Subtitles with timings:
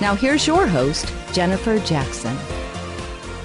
[0.00, 2.34] Now here's your host, Jennifer Jackson.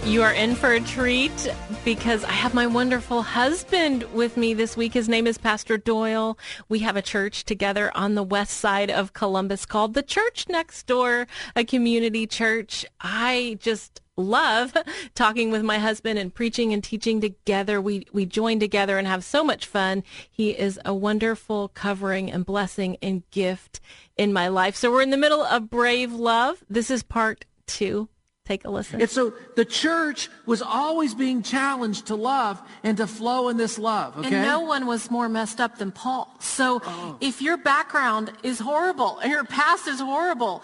[0.05, 4.77] You are in for a treat because I have my wonderful husband with me this
[4.77, 4.94] week.
[4.94, 6.38] His name is Pastor Doyle.
[6.70, 10.88] We have a church together on the west side of Columbus called the Church Next
[10.88, 11.27] Door,
[11.58, 12.85] a community church.
[13.02, 14.74] I just love
[15.16, 17.82] talking with my husband and preaching and teaching together.
[17.82, 20.04] We we join together and have so much fun.
[20.30, 23.80] He is a wonderful covering and blessing and gift
[24.18, 24.76] in my life.
[24.76, 26.64] So we're in the middle of Brave Love.
[26.70, 28.10] This is part 2
[28.46, 29.02] Take a listen.
[29.02, 33.79] And so the church was always being challenged to love and to flow in this
[33.79, 34.20] love.
[34.20, 34.35] Okay?
[34.35, 36.32] And no one was more messed up than Paul.
[36.40, 37.18] So oh.
[37.22, 40.62] if your background is horrible and your past is horrible,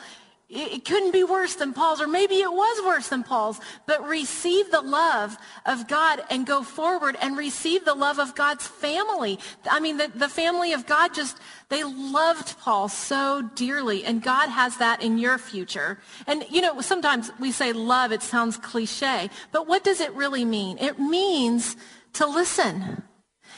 [0.52, 4.70] it, couldn't be worse than Paul's, or maybe it was worse than Paul's, but receive
[4.72, 9.40] the love of God and go forward and receive the love of God's family.
[9.70, 11.38] I mean, the, the family of God just,
[11.70, 16.00] they loved Paul so dearly, and God has that in your future.
[16.28, 20.46] And, you know, sometimes we say love, it sounds cliche, but what does it really
[20.46, 20.78] mean?
[20.80, 21.78] It means
[22.14, 23.04] to listen.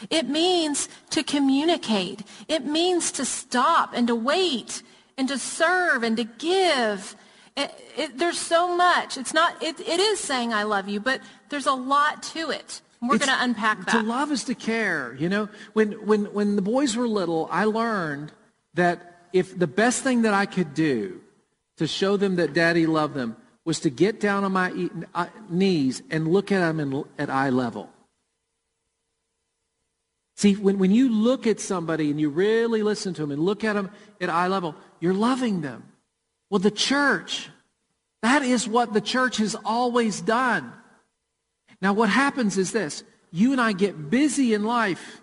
[0.09, 2.23] It means to communicate.
[2.47, 4.83] It means to stop and to wait
[5.17, 7.15] and to serve and to give.
[7.55, 9.17] It, it, there's so much.
[9.17, 12.81] It's not, it, it is saying I love you, but there's a lot to it.
[13.01, 13.91] We're going to unpack that.
[13.91, 15.15] To love is to care.
[15.19, 18.31] You know, when, when, when the boys were little, I learned
[18.75, 21.19] that if the best thing that I could do
[21.77, 26.01] to show them that daddy loved them was to get down on my uh, knees
[26.09, 27.89] and look at them in, at eye level.
[30.35, 33.63] See, when, when you look at somebody and you really listen to them and look
[33.63, 35.83] at them at eye level, you're loving them.
[36.49, 37.49] Well, the church,
[38.21, 40.71] that is what the church has always done.
[41.81, 45.19] Now, what happens is this you and I get busy in life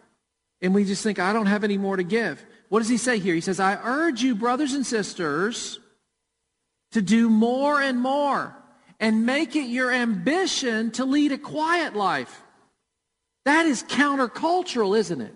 [0.61, 2.45] and we just think, I don't have any more to give.
[2.69, 3.35] What does he say here?
[3.35, 5.81] He says, I urge you, brothers and sisters,
[6.93, 8.55] to do more and more
[9.01, 12.43] and make it your ambition to lead a quiet life.
[13.47, 15.35] That is countercultural, isn't it?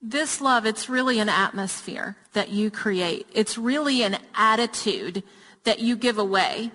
[0.00, 3.26] This love, it's really an atmosphere that you create.
[3.32, 5.24] It's really an attitude
[5.64, 6.70] that you give away.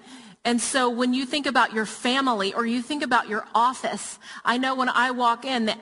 [0.46, 4.58] And so when you think about your family or you think about your office, I
[4.58, 5.74] know when I walk in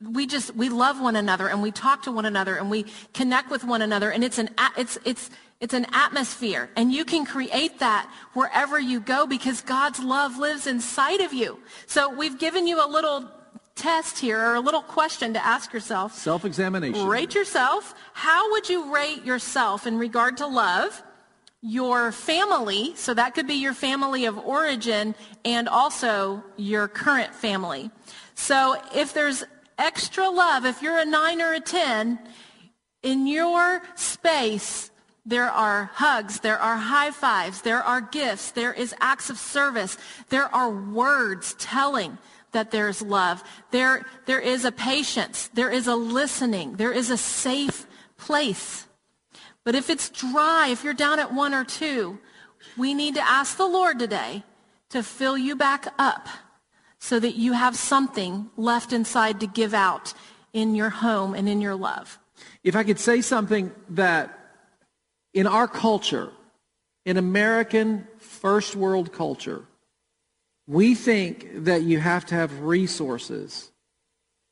[0.00, 3.50] we just we love one another and we talk to one another and we connect
[3.50, 7.78] with one another and it's an it's it's it's an atmosphere and you can create
[7.78, 11.58] that wherever you go because God's love lives inside of you.
[11.86, 13.26] So we've given you a little
[13.76, 16.14] test here or a little question to ask yourself.
[16.14, 17.06] Self-examination.
[17.06, 17.94] Rate yourself.
[18.14, 21.02] How would you rate yourself in regard to love?
[21.62, 25.14] Your family, so that could be your family of origin
[25.44, 27.90] and also your current family.
[28.34, 29.44] So if there's
[29.78, 32.18] extra love, if you're a 9 or a 10,
[33.02, 34.90] in your space,
[35.24, 39.98] there are hugs, there are high fives, there are gifts, there is acts of service,
[40.28, 42.16] there are words telling
[42.56, 43.44] that there's love.
[43.70, 45.50] There, there is a patience.
[45.52, 46.76] There is a listening.
[46.76, 47.86] There is a safe
[48.16, 48.86] place.
[49.62, 52.18] But if it's dry, if you're down at one or two,
[52.78, 54.42] we need to ask the Lord today
[54.88, 56.28] to fill you back up
[56.98, 60.14] so that you have something left inside to give out
[60.54, 62.18] in your home and in your love.
[62.64, 64.38] If I could say something that
[65.34, 66.32] in our culture,
[67.04, 69.66] in American first world culture,
[70.66, 73.70] we think that you have to have resources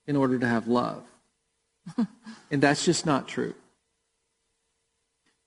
[0.06, 1.02] in order to have love.
[2.50, 3.54] and that's just not true.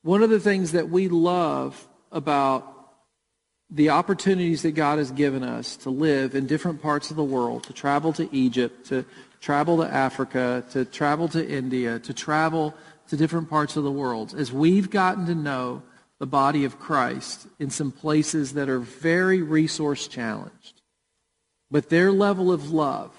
[0.02, 2.74] One of the things that we love about
[3.70, 7.64] the opportunities that God has given us to live in different parts of the world,
[7.64, 9.06] to travel to Egypt, to
[9.42, 12.74] travel to Africa, to travel to India, to travel
[13.10, 15.82] to different parts of the world, as we've gotten to know
[16.20, 20.82] the body of Christ in some places that are very resource challenged.
[21.70, 23.12] But their level of love,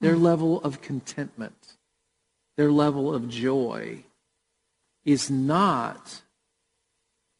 [0.00, 1.76] their level of contentment,
[2.56, 4.04] their level of joy
[5.04, 6.22] is not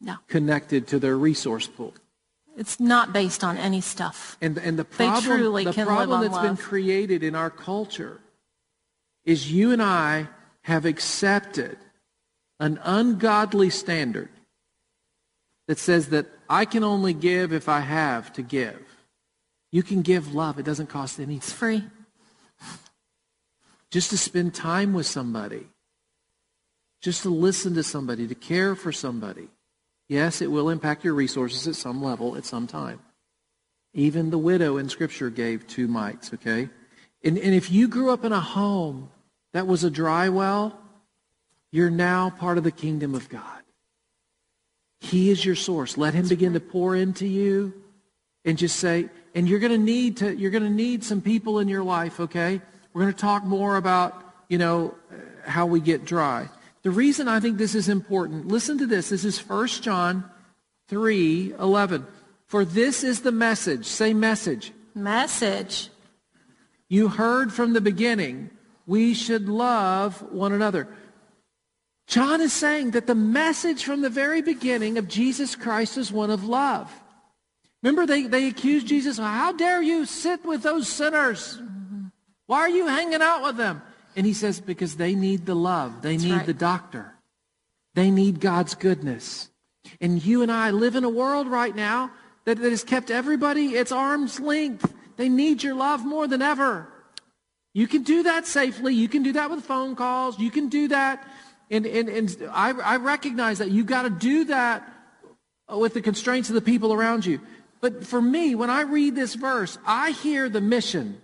[0.01, 0.17] no.
[0.29, 1.95] connected to their resource pool.
[2.57, 4.39] It's not based on any stuff.
[4.41, 8.21] And, and the problem, the problem that's been created in our culture
[9.25, 10.29] is you and I
[10.63, 11.77] have accepted
[12.61, 14.29] an ungodly standard
[15.67, 18.81] that says that I can only give if I have to give.
[19.73, 20.59] You can give love.
[20.59, 21.39] It doesn't cost anything.
[21.39, 21.83] It's free.
[23.91, 25.67] Just to spend time with somebody.
[27.01, 29.49] Just to listen to somebody, to care for somebody.
[30.09, 33.01] Yes, it will impact your resources at some level, at some time.
[33.95, 36.69] Even the widow in Scripture gave two mites, okay?
[37.23, 39.11] And, and if you grew up in a home
[39.55, 40.79] that was a dry well,
[41.73, 43.64] you're now part of the kingdom of God.
[45.05, 45.99] He is your source.
[45.99, 47.75] Let him begin to pour into you
[48.45, 51.59] and just say, and you're going to need to, you're going to need some people
[51.59, 52.61] in your life, okay?
[52.93, 54.95] We're going to talk more about, you know,
[55.45, 56.49] how we get dry.
[56.83, 59.11] The reason I think this is important, listen to this.
[59.11, 60.25] This is 1 John
[60.89, 62.07] 3, 11.
[62.47, 63.85] For this is the message.
[63.85, 64.73] Say message.
[64.95, 65.91] Message.
[66.89, 68.51] You heard from the beginning.
[68.87, 70.89] We should love one another.
[72.07, 76.31] John is saying that the message from the very beginning of Jesus Christ is one
[76.31, 76.93] of love.
[77.83, 81.61] Remember, they, they accused Jesus, how dare you sit with those sinners?
[82.47, 83.83] Why are you hanging out with them?
[84.17, 86.03] And he says, because they need the love.
[86.03, 86.47] They That's need right.
[86.47, 87.15] the doctor.
[87.95, 89.51] They need God's goodness.
[90.01, 92.11] And you and I live in a world right now
[92.45, 94.93] that, that has kept everybody its arm's length.
[95.17, 96.89] They need your love more than ever.
[97.73, 98.95] You can do that safely.
[98.95, 100.39] You can do that with phone calls.
[100.39, 101.27] You can do that.
[101.71, 104.89] And, and, and I, I recognize that you've got to do that
[105.69, 107.41] with the constraints of the people around you.
[107.81, 111.21] But for me, when I read this verse, I hear the mission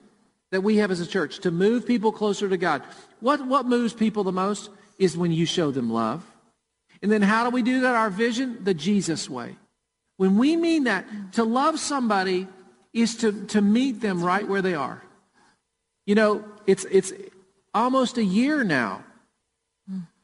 [0.50, 2.82] that we have as a church to move people closer to God.
[3.20, 6.25] What, what moves people the most is when you show them love.
[7.02, 7.94] And then how do we do that?
[7.94, 9.56] Our vision, the Jesus way.
[10.16, 12.46] When we mean that, to love somebody
[12.92, 15.02] is to, to meet them right where they are.
[16.04, 17.12] You know, it's, it's
[17.72, 19.04] almost a year now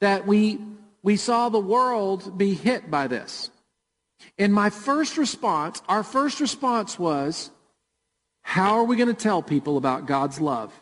[0.00, 0.58] that we,
[1.02, 3.50] we saw the world be hit by this.
[4.38, 7.50] And my first response, our first response was,
[8.42, 10.72] how are we going to tell people about God's love?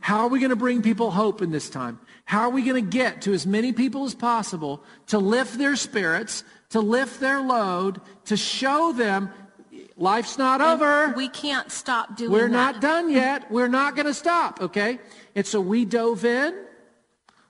[0.00, 1.98] How are we going to bring people hope in this time?
[2.24, 5.76] How are we going to get to as many people as possible to lift their
[5.76, 9.30] spirits, to lift their load, to show them
[9.96, 11.12] life's not And over.
[11.14, 12.74] We can't stop doing We're that.
[12.74, 13.50] not done yet.
[13.50, 14.98] We're not going to stop, okay?
[15.34, 16.54] And so we dove in.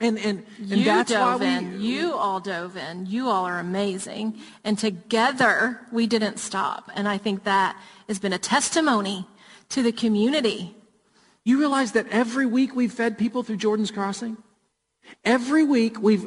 [0.00, 1.80] And, and, and You that's dove why in.
[1.80, 3.04] You all dove in.
[3.04, 4.38] You all are amazing.
[4.64, 6.90] And together, we didn't stop.
[6.94, 7.76] And I think that
[8.08, 9.26] has been a testimony
[9.68, 10.74] to the community.
[11.44, 14.38] You realize that every week we've fed people through Jordan's Crossing?
[15.24, 16.26] Every week we've,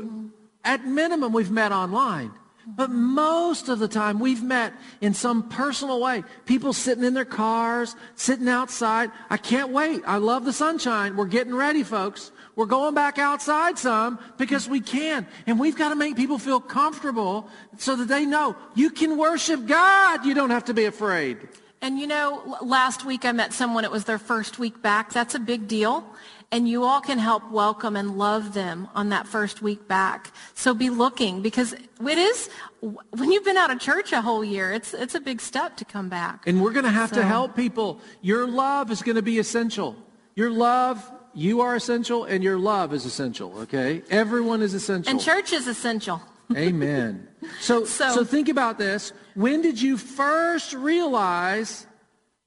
[0.63, 2.31] at minimum, we've met online.
[2.65, 6.23] But most of the time we've met in some personal way.
[6.45, 9.11] People sitting in their cars, sitting outside.
[9.29, 10.01] I can't wait.
[10.05, 11.17] I love the sunshine.
[11.17, 12.31] We're getting ready, folks.
[12.55, 15.25] We're going back outside some because we can.
[15.47, 17.47] And we've got to make people feel comfortable
[17.77, 20.25] so that they know you can worship God.
[20.25, 21.37] You don't have to be afraid.
[21.81, 25.11] And you know, last week I met someone, it was their first week back.
[25.11, 26.05] That's a big deal.
[26.51, 30.31] And you all can help welcome and love them on that first week back.
[30.53, 32.49] So be looking because it is,
[32.81, 35.85] when you've been out of church a whole year, it's, it's a big step to
[35.85, 36.45] come back.
[36.45, 37.99] And we're going to have to help people.
[38.21, 39.95] Your love is going to be essential.
[40.35, 44.03] Your love, you are essential, and your love is essential, okay?
[44.09, 45.09] Everyone is essential.
[45.11, 46.21] And church is essential.
[46.55, 47.27] Amen.
[47.59, 49.11] So, so, So- think about this.
[49.35, 51.85] When did you first realize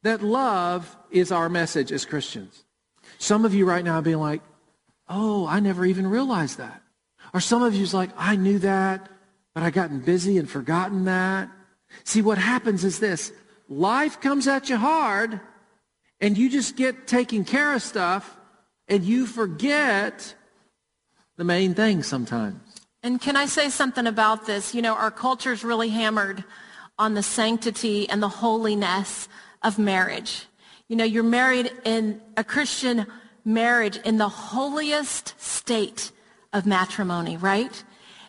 [0.05, 2.65] that love is our message as Christians?
[3.19, 4.41] Some of you right now being like,
[5.09, 6.83] oh, I never even realized that.
[7.35, 9.09] Or some of you's like, I knew that,
[9.55, 11.51] but I gotten busy and forgotten that.
[12.05, 13.33] See, what happens is this.
[13.69, 15.41] Life comes at you hard,
[16.21, 18.36] and you just get taking care of stuff,
[18.89, 20.35] and you forget
[21.37, 22.61] the main thing sometimes.
[23.03, 24.75] And can I say something about this?
[24.75, 26.45] You know, our culture's really hammered
[26.99, 29.29] on the sanctity and the holiness
[29.63, 30.47] of marriage.
[30.89, 33.07] You know, you're married in a Christian
[33.45, 36.11] marriage in the holiest state
[36.53, 37.85] of matrimony, right?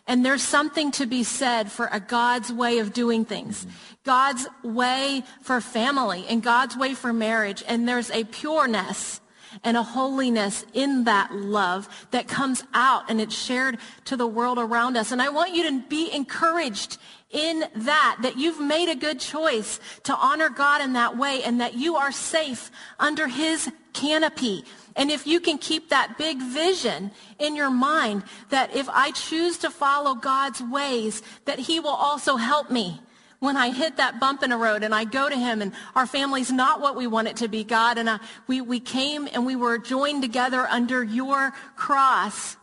[0.06, 3.66] And there's something to be said for a God's way of doing things.
[4.04, 7.62] God's way for family and God's way for marriage.
[7.66, 9.20] And there's a pureness
[9.64, 14.58] and a holiness in that love that comes out and it's shared to the world
[14.58, 15.12] around us.
[15.12, 16.98] And I want you to be encouraged
[17.30, 21.60] in that, that you've made a good choice to honor God in that way and
[21.60, 24.64] that you are safe under his canopy.
[24.96, 29.58] And if you can keep that big vision in your mind that if I choose
[29.58, 33.00] to follow God's ways, that he will also help me
[33.40, 36.06] when I hit that bump in the road and I go to him and our
[36.06, 39.46] family's not what we want it to be, God, and I, we, we came and
[39.46, 42.56] we were joined together under your cross.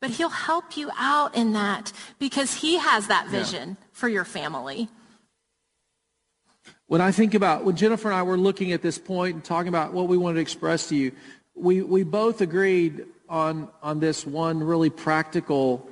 [0.00, 4.88] But he'll help you out in that because he has that vision for your family.
[6.86, 9.68] When I think about, when Jennifer and I were looking at this point and talking
[9.68, 11.12] about what we wanted to express to you,
[11.54, 15.88] we, we both agreed on, on this one really practical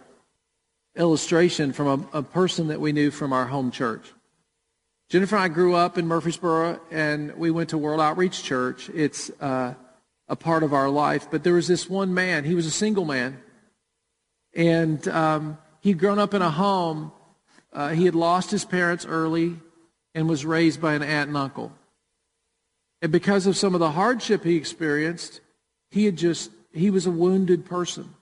[0.97, 4.13] illustration from a, a person that we knew from our home church.
[5.15, 8.91] Jennifer and I grew up in Murfreesboro, and we went to World Outreach Church.
[8.93, 9.75] It's uh,
[10.27, 11.29] a part of our life.
[11.31, 12.43] But there was this one man.
[12.43, 13.41] He was a single man,
[14.57, 17.13] and um, he'd grown up in a home.
[17.73, 19.55] Uh, he had lost his parents early
[20.17, 21.71] and was raised by an aunt and uncle.
[23.01, 25.41] And because of some of the hardship he experienced,
[25.93, 28.13] he had just he was a wounded person.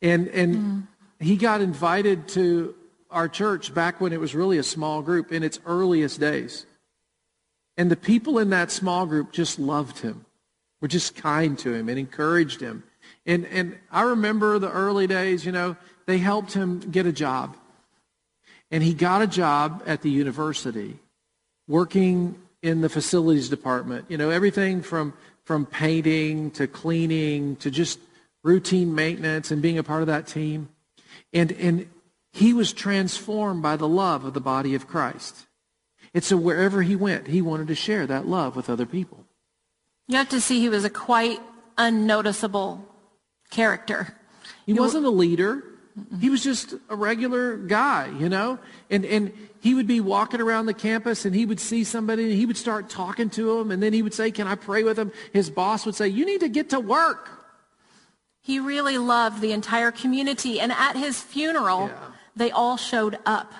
[0.00, 0.86] And and mm.
[1.18, 2.74] he got invited to
[3.10, 6.66] our church back when it was really a small group in its earliest days.
[7.76, 10.24] And the people in that small group just loved him,
[10.80, 12.84] were just kind to him and encouraged him.
[13.26, 15.76] And, and I remember the early days, you know,
[16.06, 17.56] they helped him get a job.
[18.70, 20.98] And he got a job at the university
[21.66, 24.04] working in the facilities department.
[24.08, 25.14] You know, everything from,
[25.44, 27.98] from painting to cleaning to just
[28.42, 30.68] routine maintenance and being a part of that team.
[31.32, 31.88] And, and
[32.32, 35.46] he was transformed by the love of the body of Christ.
[36.14, 39.24] And so wherever he went, he wanted to share that love with other people.
[40.08, 41.40] You have to see he was a quite
[41.78, 42.84] unnoticeable
[43.50, 44.16] character.
[44.66, 45.64] He, wasn't a leader.
[46.20, 48.58] He was just a regular guy, you know?
[48.90, 52.32] And, and he would be walking around the campus and he would see somebody and
[52.32, 54.98] he would start talking to them and then he would say, can I pray with
[54.98, 55.12] him?
[55.32, 57.28] His boss would say, you need to get to work.
[58.42, 60.60] He really loved the entire community.
[60.60, 62.09] And at his funeral, yeah.
[62.36, 63.52] They all showed up.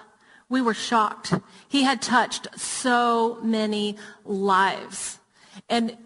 [0.49, 1.35] We were shocked.
[1.69, 5.19] He had touched so many lives.
[5.69, 5.97] And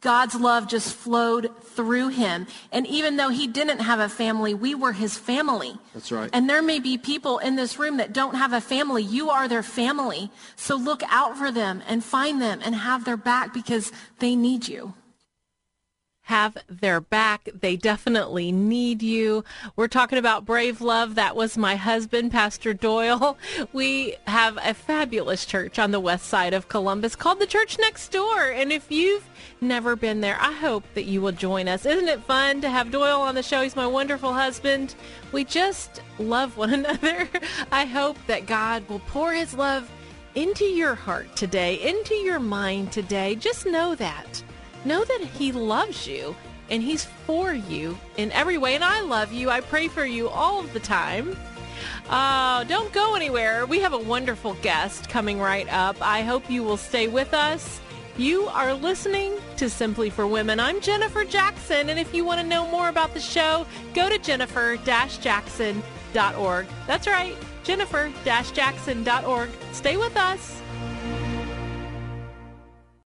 [0.00, 2.46] God's love just flowed through him.
[2.70, 5.76] And even though he didn't have a family, we were his family.
[5.92, 6.30] That's right.
[6.32, 9.02] And there may be people in this room that don't have a family.
[9.02, 10.30] You are their family.
[10.54, 13.90] So look out for them and find them and have their back because
[14.20, 14.94] they need you
[16.30, 17.48] have their back.
[17.52, 19.42] They definitely need you.
[19.74, 21.16] We're talking about Brave Love.
[21.16, 23.36] That was my husband, Pastor Doyle.
[23.72, 28.12] We have a fabulous church on the west side of Columbus called the Church Next
[28.12, 28.50] Door.
[28.50, 29.28] And if you've
[29.60, 31.84] never been there, I hope that you will join us.
[31.84, 33.62] Isn't it fun to have Doyle on the show?
[33.62, 34.94] He's my wonderful husband.
[35.32, 37.28] We just love one another.
[37.72, 39.90] I hope that God will pour his love
[40.36, 43.34] into your heart today, into your mind today.
[43.34, 44.42] Just know that
[44.84, 46.34] know that he loves you
[46.70, 48.74] and he's for you in every way.
[48.74, 49.50] And I love you.
[49.50, 51.36] I pray for you all the time.
[52.08, 53.66] Uh, don't go anywhere.
[53.66, 55.96] We have a wonderful guest coming right up.
[56.00, 57.80] I hope you will stay with us.
[58.16, 60.60] You are listening to Simply for Women.
[60.60, 64.18] I'm Jennifer Jackson, and if you want to know more about the show, go to
[64.18, 66.66] jennifer-jackson.org.
[66.86, 69.50] That's right, jennifer-jackson.org.
[69.72, 70.59] Stay with us.